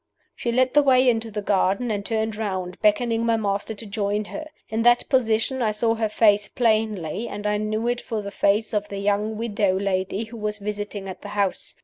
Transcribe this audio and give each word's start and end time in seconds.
"She 0.35 0.51
led 0.51 0.73
the 0.73 0.81
way 0.81 1.07
into 1.07 1.29
the 1.29 1.43
garden, 1.43 1.91
and 1.91 2.03
turned 2.03 2.35
round, 2.35 2.75
beckoning 2.81 3.23
my 3.23 3.37
master 3.37 3.75
to 3.75 3.85
join 3.85 4.25
her. 4.25 4.47
In 4.67 4.81
that 4.81 5.07
position 5.09 5.61
I 5.61 5.69
saw 5.69 5.93
her 5.93 6.09
face 6.09 6.49
plainly, 6.49 7.27
and 7.27 7.45
I 7.45 7.57
knew 7.57 7.87
it 7.87 8.01
for 8.01 8.23
the 8.23 8.31
face 8.31 8.73
of 8.73 8.87
the 8.87 8.97
young 8.97 9.37
widow 9.37 9.77
lady 9.77 10.23
who 10.23 10.37
was 10.37 10.57
visiting 10.57 11.07
at 11.07 11.21
the 11.21 11.27
house. 11.37 11.75